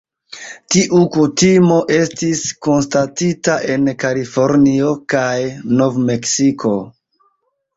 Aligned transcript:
Tiu 0.75 1.01
kutimo 1.15 1.75
estis 1.97 2.41
konstatita 2.67 3.59
en 3.75 3.93
Kalifornio 4.05 4.89
kaj 5.15 5.29
Nov-Meksiko. 5.83 6.75